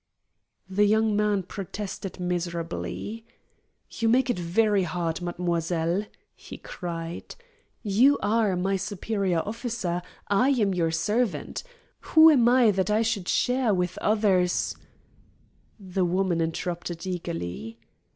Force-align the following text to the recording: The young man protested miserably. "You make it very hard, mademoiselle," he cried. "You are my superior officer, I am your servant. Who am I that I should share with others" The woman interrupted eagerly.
The 0.67 0.85
young 0.85 1.15
man 1.15 1.43
protested 1.43 2.19
miserably. 2.19 3.23
"You 3.91 4.09
make 4.09 4.31
it 4.31 4.39
very 4.39 4.81
hard, 4.81 5.21
mademoiselle," 5.21 6.05
he 6.33 6.57
cried. 6.57 7.35
"You 7.83 8.17
are 8.23 8.55
my 8.55 8.77
superior 8.77 9.43
officer, 9.45 10.01
I 10.27 10.49
am 10.49 10.73
your 10.73 10.89
servant. 10.89 11.61
Who 12.17 12.31
am 12.31 12.49
I 12.49 12.71
that 12.71 12.89
I 12.89 13.03
should 13.03 13.27
share 13.27 13.75
with 13.75 13.99
others" 13.99 14.75
The 15.79 16.03
woman 16.03 16.41
interrupted 16.41 17.05
eagerly. 17.05 17.77